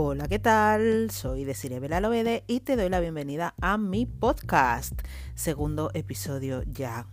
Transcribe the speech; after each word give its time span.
Hola, 0.00 0.28
¿qué 0.28 0.38
tal? 0.38 1.10
Soy 1.10 1.42
Desiree 1.42 1.80
Belalobede 1.80 2.44
y 2.46 2.60
te 2.60 2.76
doy 2.76 2.88
la 2.88 3.00
bienvenida 3.00 3.56
a 3.60 3.78
mi 3.78 4.06
podcast, 4.06 4.94
segundo 5.34 5.90
episodio 5.92 6.62
ya. 6.62 7.08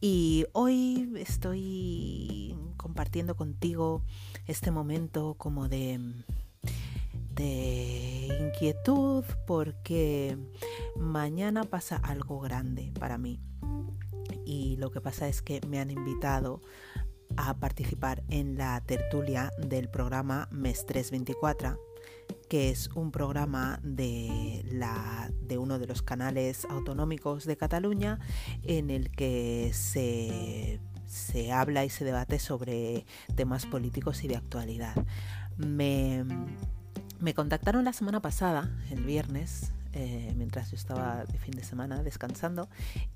Y 0.00 0.46
hoy 0.52 1.12
estoy 1.16 2.56
compartiendo 2.76 3.36
contigo 3.36 4.02
este 4.48 4.72
momento 4.72 5.34
como 5.38 5.68
de, 5.68 6.00
de 7.36 8.48
inquietud 8.48 9.24
porque 9.46 10.36
mañana 10.96 11.62
pasa 11.62 11.98
algo 11.98 12.40
grande 12.40 12.92
para 12.98 13.16
mí. 13.16 13.38
Y 14.44 14.74
lo 14.78 14.90
que 14.90 15.00
pasa 15.00 15.28
es 15.28 15.40
que 15.40 15.60
me 15.68 15.78
han 15.78 15.92
invitado 15.92 16.62
a 17.36 17.54
participar 17.60 18.24
en 18.28 18.58
la 18.58 18.80
tertulia 18.80 19.52
del 19.56 19.88
programa 19.88 20.48
MES 20.50 20.84
324 20.84 21.91
que 22.52 22.68
es 22.68 22.88
un 22.88 23.12
programa 23.12 23.80
de, 23.82 24.62
la, 24.70 25.30
de 25.40 25.56
uno 25.56 25.78
de 25.78 25.86
los 25.86 26.02
canales 26.02 26.66
autonómicos 26.66 27.46
de 27.46 27.56
Cataluña 27.56 28.18
en 28.62 28.90
el 28.90 29.10
que 29.10 29.70
se, 29.72 30.78
se 31.06 31.50
habla 31.50 31.86
y 31.86 31.88
se 31.88 32.04
debate 32.04 32.38
sobre 32.38 33.06
temas 33.36 33.64
políticos 33.64 34.22
y 34.22 34.28
de 34.28 34.36
actualidad. 34.36 34.94
Me, 35.56 36.26
me 37.20 37.32
contactaron 37.32 37.86
la 37.86 37.94
semana 37.94 38.20
pasada, 38.20 38.70
el 38.90 39.02
viernes, 39.02 39.72
eh, 39.94 40.34
mientras 40.36 40.70
yo 40.70 40.76
estaba 40.76 41.24
de 41.24 41.38
fin 41.38 41.52
de 41.52 41.64
semana 41.64 42.02
descansando 42.02 42.68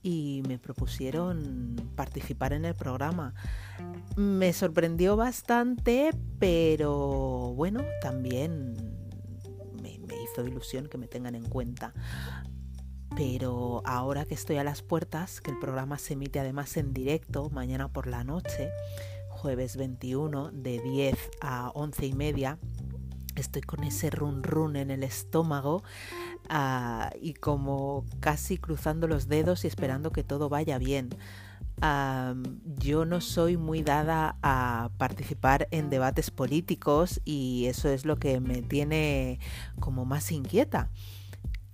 y 0.00 0.44
me 0.46 0.60
propusieron 0.60 1.74
participar 1.96 2.52
en 2.52 2.66
el 2.66 2.76
programa. 2.76 3.34
Me 4.14 4.52
sorprendió 4.52 5.16
bastante, 5.16 6.10
pero 6.38 7.52
bueno, 7.56 7.82
también 8.00 8.93
hizo 10.34 10.46
ilusión 10.46 10.88
que 10.88 10.98
me 10.98 11.08
tengan 11.08 11.34
en 11.34 11.44
cuenta. 11.44 11.92
Pero 13.16 13.82
ahora 13.84 14.24
que 14.24 14.34
estoy 14.34 14.56
a 14.56 14.64
las 14.64 14.82
puertas, 14.82 15.40
que 15.40 15.50
el 15.50 15.58
programa 15.58 15.98
se 15.98 16.14
emite 16.14 16.40
además 16.40 16.76
en 16.76 16.92
directo 16.92 17.48
mañana 17.50 17.88
por 17.88 18.06
la 18.06 18.24
noche, 18.24 18.70
jueves 19.28 19.76
21 19.76 20.50
de 20.52 20.80
10 20.80 21.16
a 21.40 21.70
11 21.74 22.06
y 22.06 22.12
media, 22.12 22.58
estoy 23.36 23.62
con 23.62 23.84
ese 23.84 24.10
run 24.10 24.42
run 24.42 24.76
en 24.76 24.90
el 24.90 25.04
estómago 25.04 25.84
Ah, 26.48 27.10
y 27.20 27.34
como 27.34 28.04
casi 28.20 28.58
cruzando 28.58 29.08
los 29.08 29.28
dedos 29.28 29.64
y 29.64 29.68
esperando 29.68 30.10
que 30.10 30.22
todo 30.22 30.48
vaya 30.48 30.78
bien. 30.78 31.10
Yo 31.80 33.04
no 33.04 33.20
soy 33.20 33.56
muy 33.56 33.82
dada 33.82 34.36
a 34.42 34.90
participar 34.96 35.68
en 35.70 35.90
debates 35.90 36.30
políticos 36.30 37.20
y 37.24 37.66
eso 37.66 37.88
es 37.88 38.04
lo 38.04 38.16
que 38.16 38.40
me 38.40 38.62
tiene 38.62 39.38
como 39.80 40.04
más 40.04 40.32
inquieta. 40.32 40.90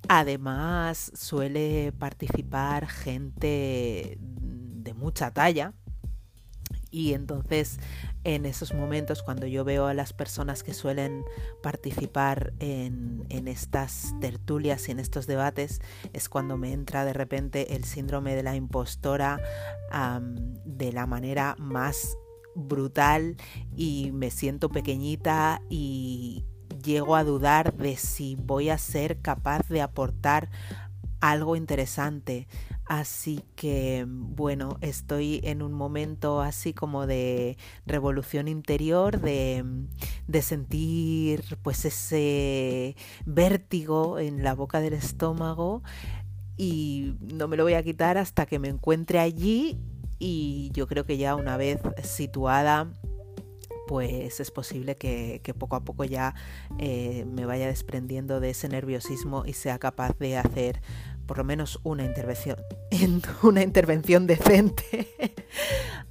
Además, 0.09 1.13
suele 1.15 1.93
participar 1.93 2.89
gente 2.89 4.19
de 4.21 4.95
mucha 4.95 5.31
talla 5.31 5.75
y 6.91 7.15
entonces 7.15 7.79
en 8.25 8.47
esos 8.47 8.75
momentos 8.75 9.23
cuando 9.23 9.47
yo 9.47 9.65
veo 9.65 9.87
a 9.87 9.95
las 9.95 10.13
personas 10.13 10.63
que 10.63 10.75
suelen 10.75 11.25
participar 11.63 12.53
en, 12.59 13.27
estas 13.31 14.15
tertulias 14.21 14.89
y 14.89 14.93
en 14.93 15.01
estos 15.01 15.27
debates, 15.27 15.81
es 16.13 16.29
cuando 16.29 16.57
me 16.57 16.73
entra 16.73 17.05
de 17.05 17.13
repente 17.13 17.75
el 17.75 17.85
síndrome 17.85 18.35
de 18.37 18.43
la 18.43 18.55
impostora 18.55 19.41
de 20.65 20.93
la 20.93 21.07
manera 21.07 21.57
más 21.59 22.17
brutal 22.55 23.37
y 23.75 24.11
me 24.13 24.31
siento 24.31 24.69
pequeñita 24.69 25.63
y 25.69 26.45
llego 26.83 27.17
a 27.17 27.25
dudar 27.25 27.75
de 27.75 27.97
si 27.97 28.37
voy 28.37 28.71
a 28.71 28.79
ser 28.79 29.21
capaz 29.21 29.69
de 29.69 29.83
aportar 29.83 30.51
algo 31.21 31.57
interesante 31.57 32.47
Así 32.91 33.45
que, 33.55 34.05
bueno, 34.09 34.77
estoy 34.81 35.41
en 35.45 35.63
un 35.63 35.73
momento 35.73 36.41
así 36.41 36.75
como 36.75 37.07
de 37.07 37.57
revolución 37.87 38.49
interior, 38.49 39.21
de, 39.21 39.65
sentir 40.43 41.57
pues 41.63 41.85
ese 41.85 42.97
vértigo 43.25 44.19
en 44.19 44.43
la 44.43 44.57
boca 44.57 44.81
del 44.81 44.95
estómago 44.95 45.85
y 46.57 47.15
no 47.21 47.47
me 47.47 47.57
lo 47.57 47.63
voy 47.63 47.75
a 47.75 47.85
quitar 47.85 48.19
hasta 48.19 48.45
que 48.45 48.59
me 48.59 48.67
encuentre 48.67 49.21
allí 49.21 49.79
y 50.19 50.73
yo 50.73 50.89
creo 50.89 51.07
que 51.07 51.17
ya 51.17 51.37
una 51.37 51.57
vez 51.57 51.79
situada 52.03 52.93
pues 53.87 54.39
es 54.39 54.53
posible 54.53 54.97
que, 54.97 55.43
poco 55.59 55.75
a 55.75 55.85
poco 55.85 56.05
ya 56.05 56.35
eh, 56.79 57.25
me 57.25 57.45
vaya 57.45 57.67
desprendiendo 57.67 58.39
de 58.39 58.51
ese 58.51 58.69
nerviosismo 58.69 59.45
y 59.47 59.53
sea 59.53 59.81
capaz 59.81 60.17
de 60.19 60.37
hacer 60.37 60.81
por 61.31 61.39
lo 61.39 61.45
menos 61.45 61.79
una 61.85 62.05
intervención, 62.05 62.57
una 63.45 63.63
intervención 63.63 64.27
decente. 64.27 65.07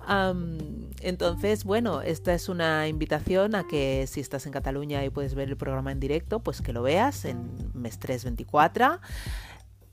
entonces, 1.02 1.66
bueno, 1.66 2.02
esta 2.02 2.34
es 2.34 2.48
una 2.48 2.88
invitación 2.88 3.54
a 3.54 3.68
que 3.68 4.08
si 4.08 4.22
estás 4.22 4.46
en 4.46 4.54
Cataluña 4.54 5.04
y 5.04 5.10
puedes 5.10 5.36
ver 5.36 5.50
el 5.50 5.58
programa 5.58 5.92
en 5.92 6.00
directo, 6.00 6.40
pues 6.40 6.62
que 6.62 6.72
lo 6.72 6.84
veas 6.84 7.26
en 7.26 7.52
mes 7.74 8.00
324. 8.00 9.02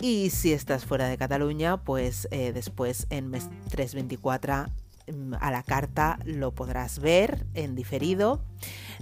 Y 0.01 0.31
si 0.31 0.53
estás 0.53 0.85
fuera 0.85 1.09
de 1.09 1.19
Cataluña, 1.19 1.83
pues 1.83 2.29
eh, 2.31 2.53
después 2.53 3.09
en 3.11 3.29
mes 3.29 3.49
324 3.71 4.67
mm, 5.13 5.35
a 5.41 5.51
la 5.51 5.65
carta 5.65 6.21
lo 6.25 6.55
podrás 6.55 7.01
ver 7.01 7.47
en 7.55 7.75
diferido 7.75 8.45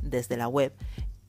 desde 0.03 0.39
la 0.39 0.49
web. 0.49 0.73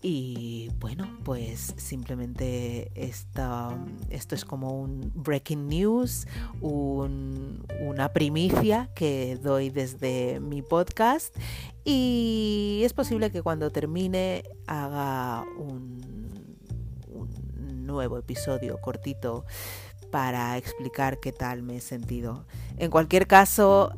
Y 0.07 0.69
bueno, 0.79 1.09
pues 1.23 1.73
simplemente 1.77 2.91
esto 2.93 3.89
es 4.11 4.45
como 4.45 4.79
un 4.79 5.11
breaking 5.15 5.67
news, 5.67 6.27
una 6.61 8.13
primicia 8.13 8.91
que 8.93 9.35
doy 9.41 9.71
desde 9.71 10.39
mi 10.41 10.61
podcast 10.61 11.35
y 11.83 12.83
es 12.85 12.93
posible 12.93 13.31
que 13.31 13.41
cuando 13.41 13.71
termine 13.71 14.43
haga 14.67 15.43
un, 15.57 16.55
nuevo 17.87 18.19
episodio 18.19 18.79
cortito 18.81 19.43
para 20.11 20.55
explicar 20.59 21.19
qué 21.19 21.31
tal 21.31 21.63
me 21.63 21.77
he 21.77 21.81
sentido. 21.81 22.45
En 22.77 22.91
cualquier 22.91 23.25
caso, 23.25 23.91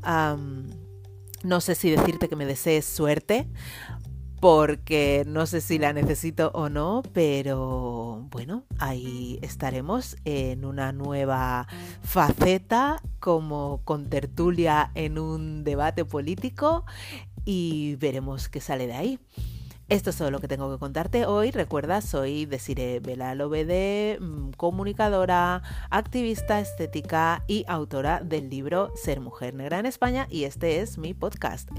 no 1.44 1.62
sé 1.62 1.76
si 1.76 1.90
decirte 1.90 2.30
que 2.30 2.38
me 2.38 2.46
desees 2.46 2.86
suerte 2.86 3.48
porque 4.40 5.24
no 5.26 5.46
sé 5.46 5.62
si 5.62 5.80
la 5.80 5.94
necesito 5.94 6.52
o 6.54 6.70
no, 6.70 7.02
pero 7.14 8.28
bueno, 8.30 8.64
ahí 8.80 9.40
estaremos 9.42 10.16
en 10.26 10.66
una 10.66 10.92
nueva 10.92 11.68
faceta 12.04 13.02
como 13.20 13.82
con 13.84 14.10
tertulia 14.10 14.92
en 14.96 15.18
un 15.18 15.64
debate 15.64 16.06
político 16.06 16.86
y 17.46 17.96
veremos 17.96 18.50
qué 18.50 18.62
sale 18.62 18.88
de 18.88 18.94
ahí. 18.94 19.20
Esto 19.90 20.10
es 20.10 20.18
todo 20.18 20.32
lo 20.32 20.42
que 20.42 20.50
tengo 20.50 20.70
que 20.70 20.80
contarte 20.80 21.26
hoy. 21.26 21.52
Recuerda, 21.52 22.02
soy 22.02 22.46
Desire 22.46 23.00
Belalobede, 23.00 24.20
mm, 24.20 24.52
comunicadora, 24.58 25.64
activista 25.90 26.60
estética 26.60 27.46
y 27.48 27.64
autora 27.70 28.20
del 28.20 28.50
libro 28.50 28.92
Ser 28.96 29.22
Mujer 29.22 29.54
Negra 29.54 29.80
en 29.80 29.86
España 29.86 30.28
y 30.30 30.44
este 30.44 30.82
es 30.82 30.98
mi 30.98 31.14
podcast. 31.14 31.70